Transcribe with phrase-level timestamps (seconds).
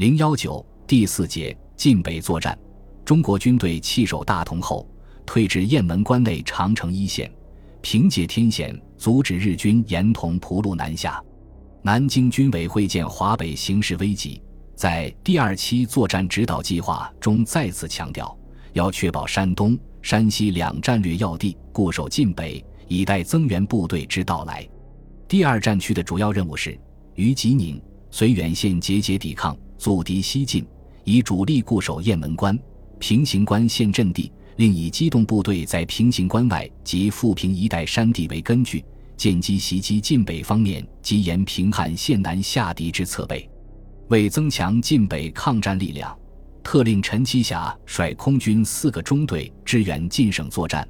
[0.00, 2.58] 零幺九第四节晋北作战，
[3.04, 4.88] 中国军队弃守大同后，
[5.26, 7.30] 退至雁门关内长城一线，
[7.82, 11.22] 凭借天险阻止日军沿同蒲路南下。
[11.82, 14.42] 南京军委会见华北形势危急，
[14.74, 18.34] 在第二期作战指导计划中再次强调，
[18.72, 24.66] 要确保山东、山西两战略要地固守晋北，以待增援部队之到来。
[25.28, 26.80] 第二战区的主要任务是
[27.16, 27.78] 于吉宁、
[28.10, 29.54] 绥远县节节抵抗。
[29.80, 30.62] 阻敌西进，
[31.04, 32.56] 以主力固守雁门关、
[32.98, 38.84] 平型关县阵地，另以机动部队在平型关外及富平一带山地为根据，
[39.16, 43.48] 见机袭击晋北方面及沿平汉线南下敌之侧背。
[44.08, 46.14] 为增强晋北抗战力量，
[46.62, 50.86] 特令陈其霞率空军四个中队支援晋省作战，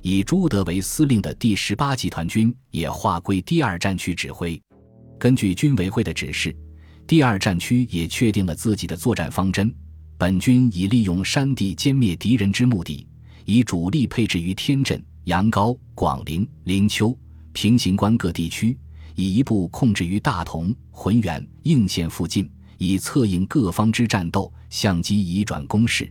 [0.00, 4.58] 以朱德为司令的第十八集团军也划归第二战区指挥。
[5.18, 6.56] 根据军委会的指示。
[7.10, 9.74] 第二战区也确定了自己的作战方针，
[10.16, 13.04] 本军以利用山地歼灭敌人之目的，
[13.44, 17.12] 以主力配置于天镇、杨高、广陵、灵丘、
[17.52, 18.78] 平型关各地区，
[19.16, 26.08] 以一部控制于大同、浑源、应县附近，以策应各方之战斗，相机移转攻势。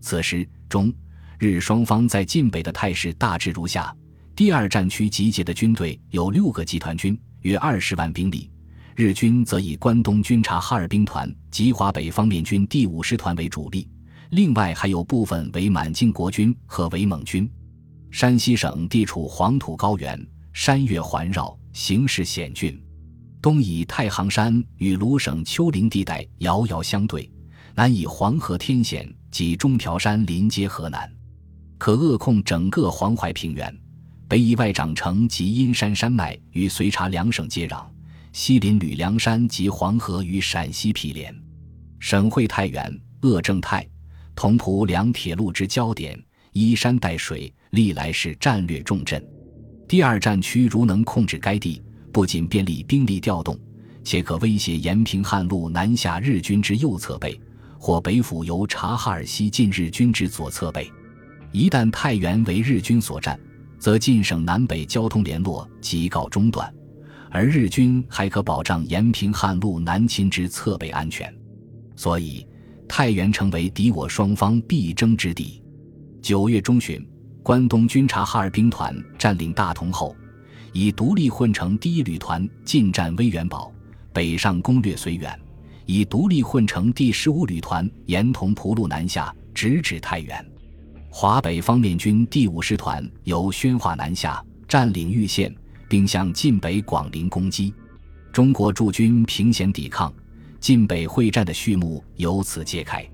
[0.00, 0.90] 此时中
[1.38, 3.94] 日双方在晋北的态势大致如下：
[4.34, 8.50] 第二战区集结的军队有六个集团军，约二十万兵力。
[8.96, 13.88] 日军则以关东军察哈尔兵团及华北方面军第五师团为主力，
[14.30, 17.50] 另外还有部分为满境国军和伪蒙军。
[18.10, 20.20] 山西省地处黄土高原，
[20.52, 22.78] 山岳环绕，形势险峻。
[23.40, 27.30] 东以太行山与鲁省丘陵地带遥遥相对，
[27.74, 31.10] 南以黄河天险及中条山临接河南，
[31.78, 33.74] 可扼控整个黄淮平原。
[34.28, 37.84] 北以外长城及阴山山脉与绥察两省接壤。
[38.32, 41.34] 西临吕梁山及黄河与陕西毗连，
[41.98, 43.86] 省会太原、鄂正太、
[44.34, 46.18] 同蒲两铁路之交点，
[46.52, 49.22] 依山带水，历来是战略重镇。
[49.88, 51.82] 第二战区如能控制该地，
[52.12, 53.58] 不仅便利兵力调动，
[54.04, 57.38] 且可威胁延平汉路南下日军之右侧背，
[57.78, 60.88] 或北府由察哈尔西进日军之左侧背。
[61.50, 63.38] 一旦太原为日军所占，
[63.76, 66.72] 则晋省南北交通联络即告中断。
[67.30, 71.32] 而日军还可保障延平汉路南侵之侧背安全，
[71.94, 72.44] 所以
[72.88, 75.62] 太原成为敌我双方必争之地。
[76.20, 77.06] 九月中旬，
[77.42, 80.14] 关东军察哈尔兵团占领大同后，
[80.72, 83.72] 以独立混成第一旅团进占威远堡，
[84.12, 85.30] 北上攻略绥远；
[85.86, 90.44] 以独立混成第十五旅团沿同蒲路南下，直指太原。
[91.08, 95.54] 华北方面军第五师团由宣化南下，占领玉县。
[95.90, 97.74] 并向晋北广陵攻击，
[98.32, 100.14] 中国驻军凭险抵抗，
[100.60, 103.04] 晋北会战的序幕由此揭开。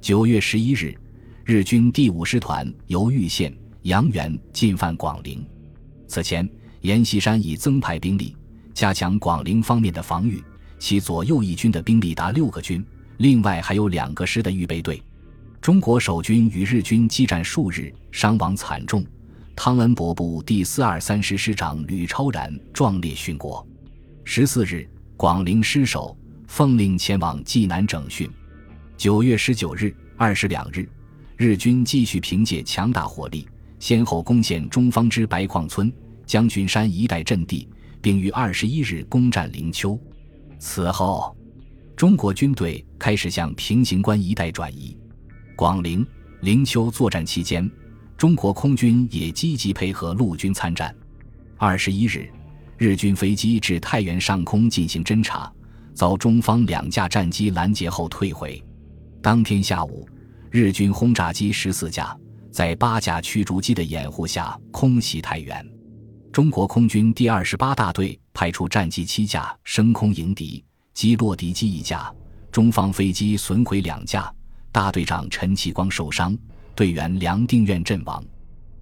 [0.00, 0.96] 九月十一日，
[1.44, 5.46] 日军第五师团由玉县、阳原进犯广陵。
[6.08, 6.48] 此前，
[6.80, 8.34] 阎锡山已增派兵力，
[8.72, 10.42] 加强广陵方面的防御，
[10.78, 12.82] 其左右翼军的兵力达六个军，
[13.18, 15.02] 另外还有两个师的预备队。
[15.60, 19.04] 中国守军与日军激战数日，伤亡惨重。
[19.56, 23.66] 汤恩伯部第四二三师师长吕超然壮烈殉国。
[24.24, 26.16] 十四日，广陵失守，
[26.48, 28.28] 奉令前往济南整训。
[28.96, 30.88] 九月十九日、二十两日，
[31.36, 33.48] 日军继续凭借强大火力，
[33.78, 35.92] 先后攻陷中方之白矿村、
[36.26, 37.68] 将军山一带阵地，
[38.02, 39.98] 并于二十一日攻占灵丘。
[40.58, 41.34] 此后，
[41.96, 44.96] 中国军队开始向平型关一带转移。
[45.54, 46.04] 广陵、
[46.40, 47.70] 灵丘作战期间。
[48.16, 50.94] 中国空军也积极配合陆军参战。
[51.56, 52.28] 二十一日，
[52.78, 55.52] 日军飞机至太原上空进行侦察，
[55.94, 58.62] 遭中方两架战机拦截后退回。
[59.20, 60.08] 当天下午，
[60.50, 62.16] 日军轰炸机十四架
[62.50, 65.66] 在八架驱逐机的掩护下空袭太原。
[66.32, 72.12] 中国空军第二十八大队派出战机七架升空迎敌，击落敌机一架，
[72.50, 74.32] 中方飞机损毁两架，
[74.72, 76.36] 大队长陈其光受伤。
[76.74, 78.22] 队员梁定远阵亡。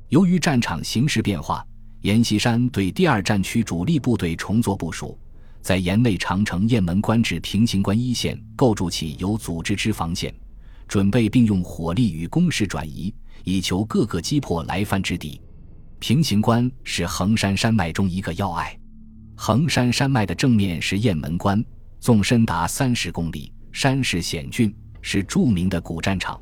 [0.09, 1.67] 由于战场形势变化，
[2.03, 5.19] 阎锡山对第二战区主力部队重做部署，
[5.61, 10.35] 在沿内长城雁门关至平型关一线构筑起有组织之防线，
[10.89, 15.41] 准备并用火力与攻势转移，以求各个击破来犯之敌。
[15.99, 18.77] 平型关是衡山山脉中一个要隘，
[19.37, 21.65] 衡山山脉的正面是雁门关，
[22.01, 26.41] 纵深达三十公里，山势险峻，是著名的古战场。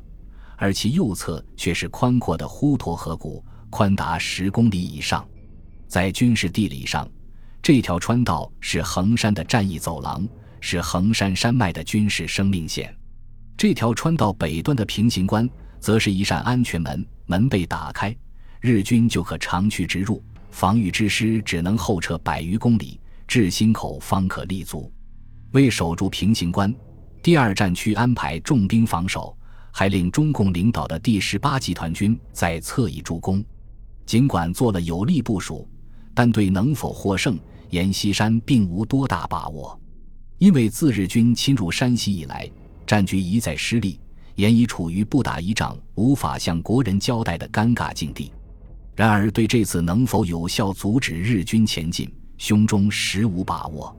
[0.61, 5.27] 而其右侧却是宽阔的滹沱河谷，宽达十公里以上。
[5.87, 7.09] 在军事地理上，
[7.63, 10.25] 这条川道是衡山的战役走廊，
[10.59, 12.95] 是横山山脉的军事生命线。
[13.57, 15.49] 这条川道北端的平型关，
[15.79, 18.15] 则是一扇安全门，门被打开，
[18.59, 24.93] 日军就可长驱直入，防御之师只能后撤百余公里，至心口方可立足。
[25.53, 26.71] 为守住平型关，
[27.23, 29.35] 第二战区安排重兵防守，
[29.71, 33.43] 还令中共领导的第十八集团军在侧翼助攻。
[34.05, 35.67] 尽管做了有力部署，
[36.13, 37.39] 但对能否获胜，
[37.69, 39.79] 阎锡山并无多大把握。
[40.37, 42.49] 因为自日军侵入山西以来，
[42.85, 43.99] 战局一再失利，
[44.35, 48.31] 阎已处于不打一仗无法向国人交代的尴尬境地。
[48.95, 53.95] 然而，对这次能否有效阻止日军前进，胸中实无把握。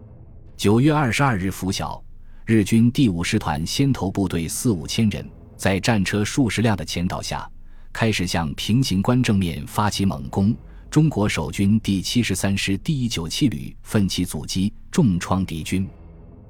[0.57, 2.03] 九月二十二日拂晓，
[2.45, 5.27] 日军第五师团先头部队四五千人，
[5.63, 7.49] 在战车数十辆的前导下，
[7.93, 10.53] 开始向平型关正面发起猛攻。
[10.91, 15.89] 中国守军第七十三师第一九七旅奋起阻击，重创敌军。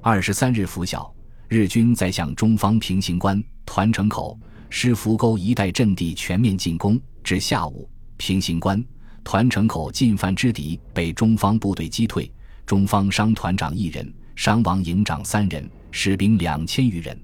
[0.00, 1.14] 二十三日拂晓，
[1.46, 6.98] 日军在向中方平型关、团城口、狮福沟一带阵地全面进攻。
[7.22, 7.86] 至下午，
[8.16, 8.82] 平型关、
[9.22, 12.32] 团城口进犯之敌被中方部队击退。
[12.64, 17.14] 中方伤团长一人，伤亡营长三人，士兵两千余人。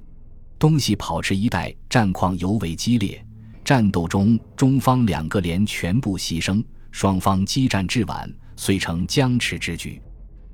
[0.58, 3.24] 东西跑池一带战况尤为激烈，
[3.64, 10.02] 战斗中中方两个连全部牺牲，双方激战至晚，遂成僵持之局。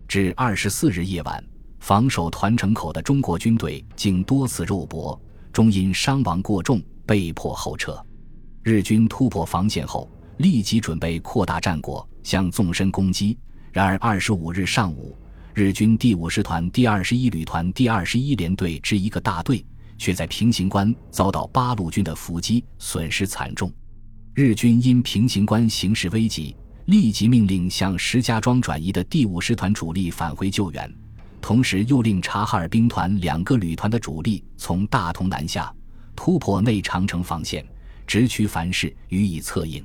[0.07, 1.43] 至二十四日夜晚，
[1.81, 5.19] 防守团城口的中国军队竟多次肉搏，
[5.51, 7.99] 终因伤亡过重，被迫后撤。
[8.63, 13.39] 日军突破防线后，立即准备扩大战果，向纵深攻击。
[13.73, 15.17] 然而，二十五日上午，
[15.55, 19.65] 日军第五师团第二十一旅团第二十一联队之一个大队，
[19.99, 23.73] 却在平型关遭到八路军的伏击，损失惨重。
[24.35, 26.57] 日军因平型关形势危急，
[26.87, 30.93] 立即命令向石家庄转移的第五师团主力返回救援，
[31.41, 35.73] 同时又令察哈尔兵团两个旅团的主力从大同南下，
[36.17, 37.65] 突破内长城防线，
[38.07, 39.85] 直取樊市予以策应。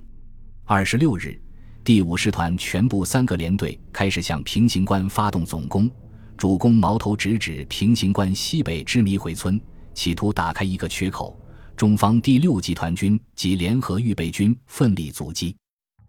[0.65, 1.39] 二十六日。
[1.81, 5.89] 第五师团全部三个联队开始向平型关发动总攻，
[6.37, 9.59] 主攻矛头直指平型关西北之迷回村，
[9.99, 11.37] 企图打开一个缺口。
[11.75, 15.53] 中方第六集团军及联合预备军奋力阻击。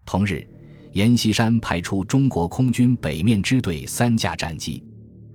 [0.07, 0.47] 同日，
[0.93, 4.81] 阎锡山派出中国空军北面支队三架战机，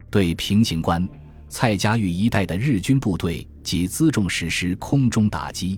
[0.10, 1.06] 对平型关、
[1.50, 5.78] 蔡家峪一带的日军部队及辎重实施空中打击。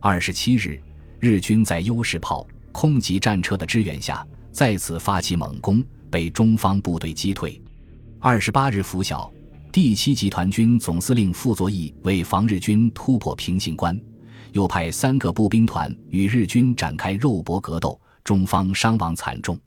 [0.00, 0.80] 二十七日，
[1.20, 2.46] 日军在优势炮。
[2.72, 7.60] 空袭战车的支援下，再次发起猛攻，被中方部队击退。
[8.18, 9.30] 二十八日拂晓，
[9.76, 13.94] 第七集团军总司令傅作义为防日军突破平型关，
[14.52, 19.60] 又派三个步兵团与日军展开肉搏格斗，中方伤亡惨重。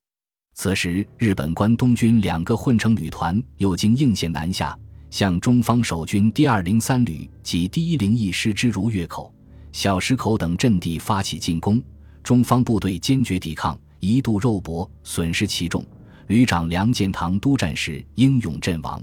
[0.55, 4.75] 此时，日本关东军两个混成旅团又经应县南下，
[5.11, 9.31] 向中方守军第二零三旅及第一零一师之如月口、
[9.71, 11.79] 小石口等阵地发起进攻。
[12.23, 15.85] 中方部队坚决抵抗，一度肉搏，损失其重。
[16.29, 18.99] 旅长梁建堂督战时英勇阵亡，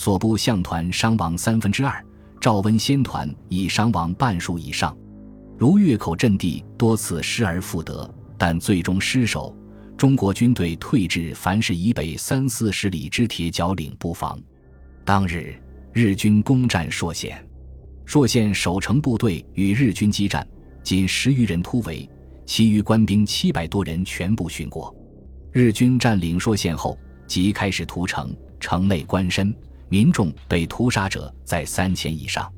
[0.00, 2.02] 所部相团伤亡三分之二，
[2.40, 4.96] 赵温先团已伤亡半数以上。
[5.58, 9.54] 如月口阵地多次失而复得，但最终失守。
[9.98, 14.40] 中国军队退至樊市以北三四十里之铁角岭布防。
[15.04, 15.54] 当日，
[15.92, 17.46] 日军攻占朔县，
[18.06, 20.48] 朔县守城部队与日军激战，
[20.82, 22.08] 仅十余人突围。
[22.46, 24.96] 其余官兵七百多人全部殉国。
[25.52, 29.54] 日军占领朔县后，即开始屠城，城内官绅、
[29.90, 32.50] 民众被屠杀者在三千以上。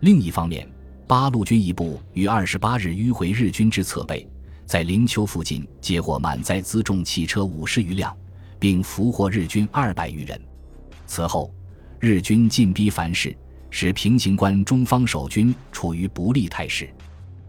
[0.00, 0.66] 另一方面，
[1.08, 4.26] 八路军一部于二十八日迂回日军之侧背，
[4.64, 8.16] 在灵丘附近截获满载辎重汽车五十余辆，
[8.60, 10.40] 并俘获日军二百余人。
[11.04, 11.52] 此后，
[11.98, 13.36] 日军进逼樊市，
[13.70, 16.88] 使平型关中方守军处于不利态势。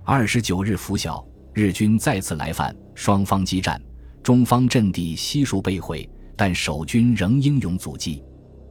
[0.04, 1.24] 二十九日拂晓。
[1.52, 3.82] 日军再次来犯，双方激战，
[4.24, 8.24] 中方阵地悉数被毁，但守军仍英勇阻击。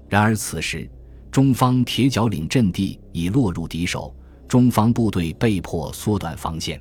[0.08, 0.88] 然而此时，
[1.30, 4.14] 中方铁角岭阵地已落入敌手，
[4.46, 6.80] 中方部队被迫缩短防线。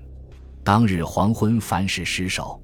[0.63, 2.61] 当日黄昏，凡是失守，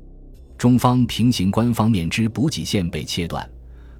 [0.58, 3.48] 中方平型关方面之补给线被切断，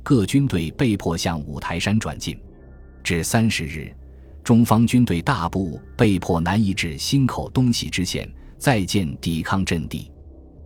[0.02, 2.40] 各军队被迫向五台山转进。
[3.04, 3.94] 至三十日，
[4.44, 8.30] 中方军队大部被迫南移至新口东西支线。
[8.56, 10.10] 再建抵抗阵地。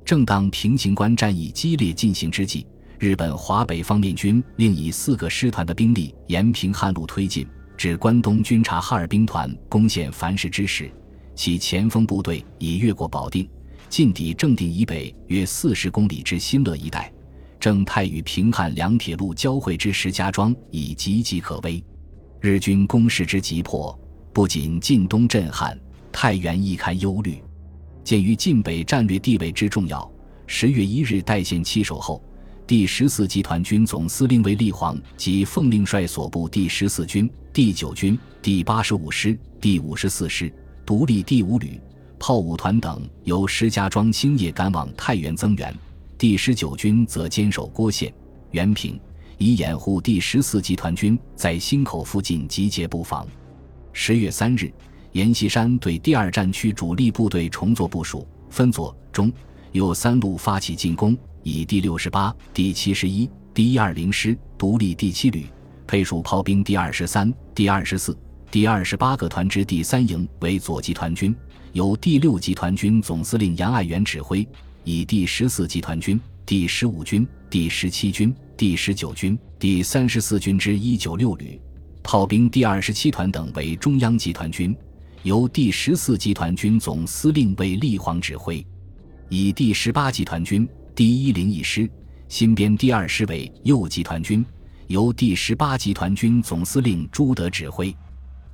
[0.05, 2.63] 正当平型关战役激烈进行之际，
[2.99, 10.89] 日本华北方面军另以四个师团的兵力沿平汉路推进，至关东军察哈尔兵团攻陷樊市之时，
[11.35, 13.47] 其前锋部队已越过保定，
[13.87, 17.13] 进抵正定以北约四十公里之新乐一带，
[17.59, 21.83] 正太与平汉两铁路交汇之石家庄已岌岌可危。
[22.41, 23.95] 日军攻势之急迫，
[24.33, 25.79] 不仅晋东震撼，
[26.11, 27.39] 太原亦堪忧虑。
[28.03, 30.11] 鉴于晋北战略地位之重要，
[30.47, 32.23] 十月一日代县弃守后，
[32.67, 40.53] 第十四集团军总司令为立煌及奉令率所部第十四军、第九军、第八十五师、第五十四师、
[40.85, 41.79] 独立第五旅、
[42.19, 45.71] 炮五团等，由石家庄星夜赶往太原增援；
[46.17, 48.13] 第十九军则坚守郭县、
[48.51, 48.99] 原平。
[49.37, 53.25] 以掩护第十四集团军在新口附近集结布防。
[53.93, 54.69] 十月三日，
[55.13, 59.31] 阎锡山对第二战区主力部队重做部署，分左、中、
[59.71, 61.15] 右三路发起进攻，
[61.47, 65.45] 以第六十八、第七十一、第一二零师独立第七旅，
[65.87, 68.17] 配属炮兵第二十三、第二十四、
[68.51, 71.33] 第二十八个团之第三营为左集团军，
[71.71, 74.45] 由第六集团军总司令杨爱元指挥，
[74.83, 76.19] 以第十四集团军。
[76.45, 81.57] 第十五军、第十七军、第十九军、第三十四军之一九六旅、
[82.03, 84.75] 炮兵第二十七团等为中央集团军，
[85.23, 88.61] 由第十四集团军总司令为立煌指挥；
[89.29, 91.87] 以第十八集团军第一零一师
[92.27, 94.43] 新编第二师为右集团军，
[94.87, 97.95] 由第十八集团军总司令朱德指挥。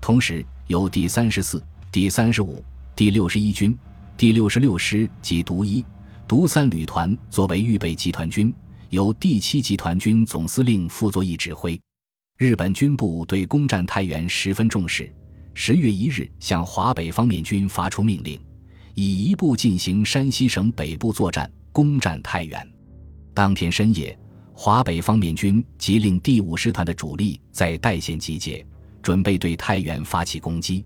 [0.01, 2.62] 同时，由第三十四、第三十五、
[2.97, 3.73] 第六十一军、
[4.17, 5.85] 第六十六师及独一。
[6.27, 8.53] 独三旅团作为预备集团军，
[8.89, 11.79] 由第七集团军总司令傅作义指挥。
[12.38, 15.09] 日本军部对攻占太原十分重视，
[15.53, 18.38] 十月一日向华北方面军发出命令，
[18.95, 22.65] 以一部进行山西省北部作战，攻占太原。
[23.33, 24.17] 当天深夜，
[24.53, 28.65] 华北方面军即令第五师团的主力在代县集结，
[29.01, 30.85] 准备对太原发起攻击。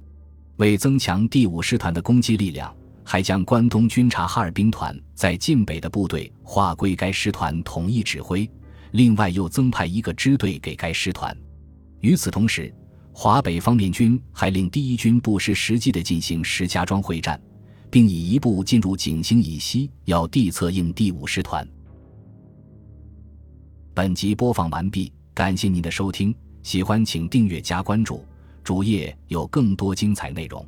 [0.56, 2.76] 为增强第五师团的攻击力量。
[3.10, 8.46] 还将关东军察哈尔兵团在晋北的部队划归该师团统一指挥，
[8.92, 11.34] 另外又增派一个支队给该师团。
[12.02, 12.70] 与此同时，
[13.14, 17.40] 华北方面军还令第一军不失时机地进行石家庄会战，
[17.98, 21.68] 并以一部进入井星以西，要地策应第五师团。
[23.96, 28.24] 本集播放完毕，感谢您的收听，喜欢请订阅加关注，
[28.64, 30.64] 主页有更多精彩内容。